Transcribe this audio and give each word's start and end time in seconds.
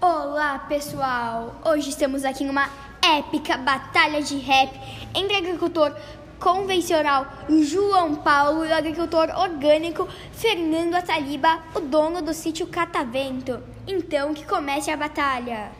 Olá, 0.00 0.60
pessoal! 0.68 1.56
Hoje 1.64 1.90
estamos 1.90 2.24
aqui 2.24 2.44
em 2.44 2.48
uma 2.48 2.70
épica 3.02 3.56
batalha 3.56 4.22
de 4.22 4.38
rap 4.38 4.70
entre 5.12 5.34
agricultor 5.34 5.92
convencional 6.38 7.26
João 7.64 8.14
Paulo 8.14 8.64
e 8.64 8.68
o 8.68 8.74
agricultor 8.74 9.28
orgânico 9.36 10.06
Fernando 10.30 10.94
Ataliba, 10.94 11.64
o 11.74 11.80
dono 11.80 12.22
do 12.22 12.32
sítio 12.32 12.68
Catavento. 12.68 13.60
Então, 13.88 14.32
que 14.32 14.46
comece 14.46 14.88
a 14.88 14.96
batalha! 14.96 15.72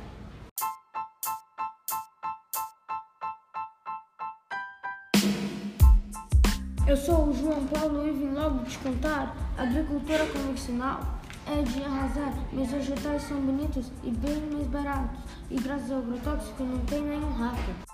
Eu 6.89 6.96
sou 6.96 7.29
o 7.29 7.35
João 7.35 7.64
Paulo 7.66 8.09
e 8.09 8.11
vim 8.11 8.32
logo 8.32 8.64
te 8.64 8.79
contar. 8.79 9.37
A 9.57 9.62
agricultura 9.62 10.27
convencional 10.27 11.19
é 11.51 11.62
de 11.62 11.83
arrasar. 11.83 12.33
Meus 12.53 12.69
vegetais 12.69 13.23
são 13.23 13.41
bonitos 13.41 13.91
e 14.03 14.11
bem 14.11 14.41
mais 14.53 14.67
baratos. 14.67 15.19
E 15.51 15.56
graças 15.56 15.91
ao 15.91 15.98
agrotóxico 15.98 16.62
não 16.62 16.79
tem 16.80 17.02
nenhum 17.02 17.33
rato. 17.33 17.89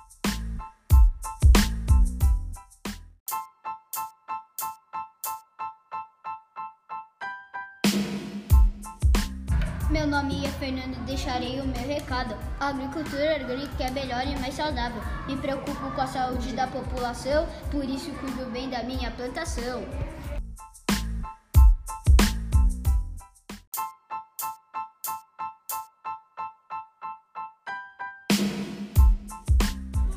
Meu 9.91 10.09
nome 10.09 10.45
é 10.45 10.49
Fernando 10.49 10.95
e 10.95 11.07
deixarei 11.07 11.61
o 11.61 11.67
meu 11.67 11.87
recado. 11.87 12.35
A 12.59 12.69
agricultura 12.69 13.39
orgânica 13.41 13.85
é 13.85 13.91
melhor 13.91 14.27
e 14.27 14.37
mais 14.41 14.55
saudável. 14.55 15.01
Me 15.29 15.37
preocupo 15.37 15.91
com 15.93 16.01
a 16.01 16.07
saúde 16.07 16.53
da 16.53 16.67
população, 16.67 17.47
por 17.71 17.85
isso 17.85 18.11
cuido 18.13 18.51
bem 18.51 18.69
da 18.69 18.83
minha 18.83 19.13
plantação. 19.13 19.85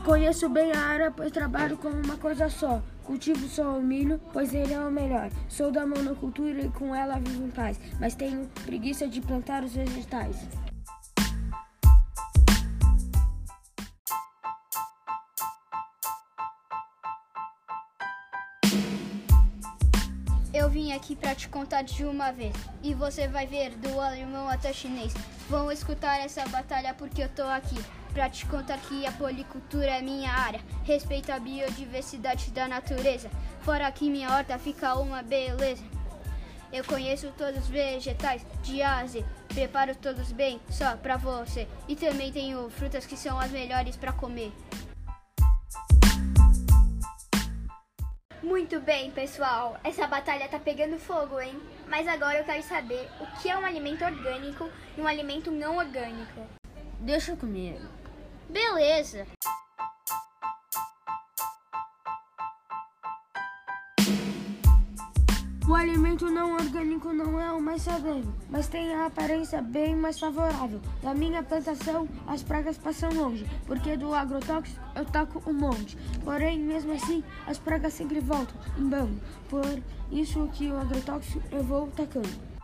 Conheço 0.08 0.48
bem 0.48 0.72
a 0.72 0.80
área, 0.80 1.12
pois 1.12 1.34
trabalho 1.34 1.76
com 1.76 1.90
uma 1.90 2.16
coisa 2.16 2.48
só. 2.48 2.82
Cultivo 3.04 3.46
só 3.50 3.78
o 3.78 3.84
milho, 3.84 4.22
pois 4.32 4.54
ele 4.54 4.74
é 4.74 4.80
o 4.80 4.90
melhor. 4.90 5.30
Sou 5.50 5.70
da 5.70 5.86
monocultura 5.86 6.62
e 6.62 6.70
com 6.70 6.96
ela 6.96 7.20
vivo 7.20 7.44
em 7.44 7.52
paz, 7.52 7.78
mas 8.00 8.16
tenho 8.16 8.48
preguiça 8.64 9.06
de 9.06 9.20
plantar 9.20 9.66
os 9.66 9.74
vegetais. 9.74 10.48
Eu 20.68 20.72
vim 20.72 20.92
aqui 20.92 21.16
para 21.16 21.34
te 21.34 21.48
contar 21.48 21.82
de 21.82 22.04
uma 22.04 22.30
vez. 22.34 22.54
E 22.84 22.94
você 22.94 23.26
vai 23.26 23.48
ver 23.48 23.70
do 23.78 24.02
alemão 24.02 24.50
até 24.50 24.74
chinês. 24.74 25.14
Vão 25.50 25.72
escutar 25.72 26.20
essa 26.20 26.46
batalha 26.50 26.94
porque 26.94 27.24
eu 27.24 27.30
tô 27.30 27.44
aqui. 27.44 27.78
Pra 28.12 28.30
te 28.30 28.46
contar 28.48 28.78
que 28.80 29.06
a 29.06 29.12
policultura 29.14 29.92
é 29.92 30.02
minha 30.02 30.30
área. 30.30 30.60
Respeito 30.84 31.32
a 31.32 31.40
biodiversidade 31.40 32.52
da 32.52 32.68
natureza. 32.68 33.32
Fora 33.62 33.90
que 33.94 34.10
minha 34.10 34.30
horta 34.30 34.60
fica 34.60 34.94
uma 34.96 35.24
beleza. 35.24 35.86
Eu 36.74 36.84
conheço 36.84 37.32
todos 37.38 37.62
os 37.62 37.70
vegetais 37.70 38.46
de 38.62 38.82
A 38.82 38.98
a 38.98 39.08
Z. 39.08 39.24
Preparo 39.48 39.96
todos 39.96 40.34
bem 40.34 40.60
só 40.70 40.98
pra 40.98 41.16
você. 41.16 41.66
E 41.88 41.96
também 41.96 42.30
tenho 42.30 42.70
frutas 42.72 43.06
que 43.06 43.16
são 43.16 43.40
as 43.40 43.52
melhores 43.52 43.96
pra 43.96 44.12
comer. 44.12 44.52
Muito 48.42 48.80
bem, 48.80 49.10
pessoal. 49.12 49.80
Essa 49.84 50.06
batalha 50.06 50.48
tá 50.48 50.60
pegando 50.60 51.00
fogo, 51.00 51.40
hein? 51.40 51.60
Mas 51.88 52.08
agora 52.08 52.38
eu 52.38 52.44
quero 52.44 52.62
saber 52.62 53.10
o 53.20 53.42
que 53.42 53.50
é 53.50 53.58
um 53.58 53.66
alimento 53.66 54.06
orgânico 54.06 54.70
e 54.96 55.02
um 55.02 55.08
alimento 55.08 55.50
não 55.50 55.78
orgânico. 55.78 56.46
Deixa 57.00 57.36
comigo. 57.36 57.88
Beleza. 58.48 59.26
O 65.68 65.76
alimento 65.76 66.30
não 66.30 66.54
orgânico 66.54 67.12
não 67.12 67.42
é 67.42 67.52
o 67.52 67.62
mais 67.62 67.82
saudável, 67.82 68.34
mas 68.50 68.70
tem 68.70 68.96
a 68.96 69.08
aparência 69.08 69.62
bem 69.62 69.98
mais 69.98 70.18
favorável. 70.18 70.80
Da 71.04 71.14
minha 71.14 71.44
plantação, 71.44 72.08
as 72.26 72.42
pragas 72.42 72.78
passam 72.78 73.12
longe, 73.12 73.46
porque 73.66 73.98
do 73.98 74.14
agrotóxico 74.14 74.82
eu 74.96 75.04
taco 75.04 75.44
um 75.46 75.52
monte. 75.52 75.98
Porém, 76.24 76.58
mesmo 76.58 76.94
assim, 76.94 77.22
as 77.46 77.58
pragas 77.58 77.94
sempre 77.94 78.22
voltam 78.22 78.56
em 78.78 78.88
bando. 78.88 79.20
Por 79.50 79.84
isso 80.10 80.48
que 80.54 80.72
o 80.72 80.80
agrotóxico 80.80 81.42
eu 81.52 81.62
vou 81.62 81.88
tacando. 81.88 82.57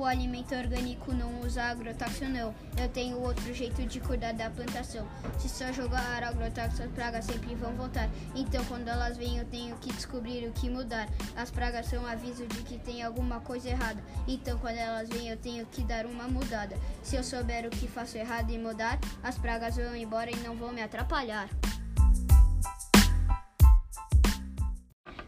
O 0.00 0.04
alimento 0.06 0.54
orgânico 0.54 1.12
não 1.12 1.42
usa 1.42 1.62
agrotóxico 1.64 2.24
não. 2.24 2.54
Eu 2.78 2.88
tenho 2.88 3.18
outro 3.18 3.52
jeito 3.52 3.84
de 3.84 4.00
cuidar 4.00 4.32
da 4.32 4.48
plantação. 4.48 5.06
Se 5.38 5.46
só 5.46 5.70
jogar 5.72 6.24
agrotóxico, 6.24 6.84
as 6.84 6.90
pragas 6.92 7.26
sempre 7.26 7.54
vão 7.54 7.74
voltar. 7.74 8.08
Então 8.34 8.64
quando 8.64 8.88
elas 8.88 9.18
vêm 9.18 9.36
eu 9.36 9.44
tenho 9.44 9.76
que 9.76 9.92
descobrir 9.92 10.48
o 10.48 10.52
que 10.54 10.70
mudar. 10.70 11.06
As 11.36 11.50
pragas 11.50 11.84
são 11.84 12.06
aviso 12.06 12.46
de 12.46 12.62
que 12.62 12.78
tem 12.78 13.02
alguma 13.02 13.40
coisa 13.40 13.68
errada. 13.68 14.02
Então 14.26 14.58
quando 14.58 14.78
elas 14.78 15.06
vêm 15.10 15.28
eu 15.28 15.36
tenho 15.36 15.66
que 15.66 15.82
dar 15.82 16.06
uma 16.06 16.26
mudada. 16.26 16.78
Se 17.02 17.16
eu 17.16 17.22
souber 17.22 17.66
o 17.66 17.70
que 17.70 17.86
faço 17.86 18.16
errado 18.16 18.50
e 18.50 18.56
mudar, 18.56 18.98
as 19.22 19.36
pragas 19.36 19.76
vão 19.76 19.94
embora 19.94 20.30
e 20.30 20.36
não 20.36 20.56
vão 20.56 20.72
me 20.72 20.80
atrapalhar. 20.80 21.46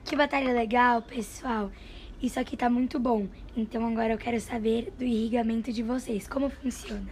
Que 0.03 0.17
batalha 0.17 0.55
legal, 0.55 1.03
pessoal! 1.03 1.71
Isso 2.23 2.39
aqui 2.39 2.57
tá 2.57 2.71
muito 2.71 3.01
bom. 3.01 3.27
Então 3.57 3.85
agora 3.85 4.13
eu 4.13 4.19
quero 4.19 4.41
saber 4.41 4.93
do 4.97 5.03
irrigamento 5.03 5.73
de 5.73 5.83
vocês. 5.83 6.29
Como 6.29 6.49
funciona? 6.49 7.11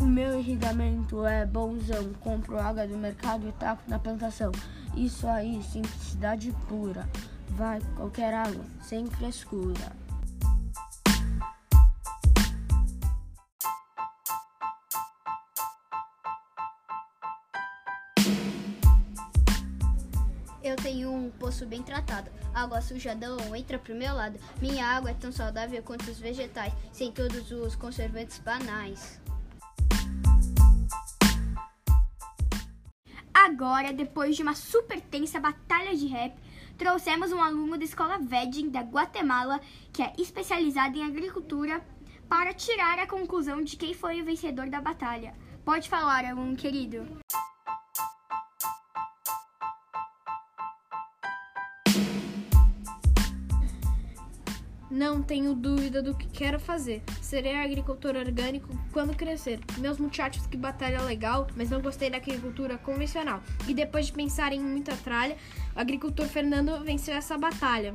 O 0.00 0.06
meu 0.06 0.40
irrigamento 0.40 1.26
é 1.26 1.44
bonzão. 1.44 2.14
Compro 2.14 2.58
água 2.58 2.86
do 2.86 2.96
mercado 2.96 3.46
e 3.46 3.52
taco 3.52 3.82
na 3.86 3.98
plantação. 3.98 4.50
Isso 4.96 5.26
aí, 5.28 5.62
simplicidade 5.62 6.50
pura. 6.66 7.06
Vai 7.50 7.78
qualquer 7.94 8.32
água, 8.32 8.64
sem 8.80 9.06
frescura. 9.06 9.92
Eu 20.70 20.76
tenho 20.76 21.12
um 21.12 21.30
poço 21.30 21.66
bem 21.66 21.82
tratado. 21.82 22.30
Água 22.54 22.80
suja 22.80 23.12
não 23.12 23.56
entra 23.56 23.76
pro 23.76 23.92
meu 23.92 24.14
lado. 24.14 24.38
Minha 24.62 24.86
água 24.86 25.10
é 25.10 25.14
tão 25.14 25.32
saudável 25.32 25.82
quanto 25.82 26.08
os 26.08 26.20
vegetais, 26.20 26.72
sem 26.92 27.10
todos 27.10 27.50
os 27.50 27.74
conservantes 27.74 28.38
banais. 28.38 29.20
Agora, 33.34 33.92
depois 33.92 34.36
de 34.36 34.44
uma 34.44 34.54
super 34.54 35.00
tensa 35.00 35.40
batalha 35.40 35.96
de 35.96 36.06
rap, 36.06 36.38
trouxemos 36.78 37.32
um 37.32 37.42
aluno 37.42 37.76
da 37.76 37.84
escola 37.84 38.20
Vedin 38.20 38.68
da 38.68 38.82
Guatemala, 38.82 39.60
que 39.92 40.02
é 40.02 40.12
especializado 40.18 40.96
em 40.96 41.02
agricultura, 41.02 41.84
para 42.28 42.54
tirar 42.54 42.96
a 43.00 43.08
conclusão 43.08 43.60
de 43.60 43.76
quem 43.76 43.92
foi 43.92 44.22
o 44.22 44.24
vencedor 44.24 44.70
da 44.70 44.80
batalha. 44.80 45.34
Pode 45.64 45.88
falar, 45.88 46.24
aluno 46.24 46.54
querido. 46.54 47.08
Não 54.90 55.22
tenho 55.22 55.54
dúvida 55.54 56.02
do 56.02 56.16
que 56.16 56.26
quero 56.26 56.58
fazer. 56.58 57.00
Serei 57.22 57.54
agricultor 57.54 58.16
orgânico 58.16 58.68
quando 58.92 59.16
crescer. 59.16 59.60
Meus 59.78 59.98
muchachos 59.98 60.48
que 60.48 60.56
batalha 60.56 61.00
legal, 61.02 61.46
mas 61.54 61.70
não 61.70 61.80
gostei 61.80 62.10
da 62.10 62.16
agricultura 62.16 62.76
convencional. 62.76 63.40
E 63.68 63.72
depois 63.72 64.06
de 64.06 64.12
pensar 64.12 64.52
em 64.52 64.58
muita 64.58 64.96
tralha, 64.96 65.36
o 65.76 65.78
agricultor 65.78 66.26
Fernando 66.26 66.82
venceu 66.82 67.14
essa 67.14 67.38
batalha. 67.38 67.94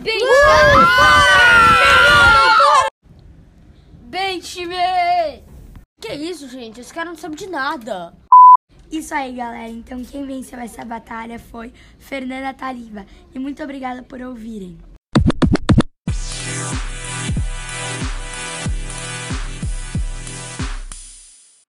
Bem, 0.00 0.20
Bem, 4.04 4.38
time! 4.38 4.74
Que 6.00 6.12
isso, 6.12 6.48
gente? 6.48 6.80
Esse 6.80 6.94
cara 6.94 7.08
não 7.08 7.16
sabe 7.16 7.34
de 7.34 7.48
nada. 7.48 8.14
Isso 8.96 9.12
aí, 9.12 9.32
galera. 9.32 9.68
Então 9.68 10.04
quem 10.04 10.24
venceu 10.24 10.56
essa 10.60 10.84
batalha 10.84 11.36
foi 11.36 11.72
Fernanda 11.98 12.54
Taliba. 12.54 13.04
E 13.34 13.40
muito 13.40 13.60
obrigada 13.60 14.04
por 14.04 14.20
ouvirem. 14.20 14.78